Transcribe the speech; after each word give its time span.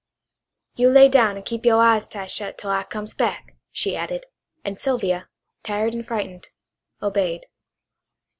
"You 0.73 0.89
lay 0.89 1.09
down 1.09 1.37
and 1.37 1.45
keep 1.45 1.63
your 1.63 1.79
eyes 1.79 2.07
tight 2.07 2.31
shut 2.31 2.57
till 2.57 2.71
I 2.71 2.81
comes 2.81 3.13
back," 3.13 3.53
she 3.71 3.95
added, 3.95 4.25
and 4.65 4.79
Sylvia, 4.79 5.29
tired 5.63 5.93
and 5.93 6.03
frightened, 6.03 6.49
obeyed. 7.03 7.43